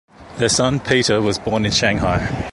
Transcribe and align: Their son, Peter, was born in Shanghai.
Their 0.37 0.49
son, 0.49 0.79
Peter, 0.79 1.21
was 1.21 1.37
born 1.37 1.63
in 1.63 1.71
Shanghai. 1.71 2.27